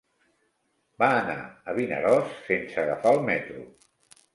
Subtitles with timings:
[1.03, 3.73] Va anar a Vinaròs sense agafar el metro.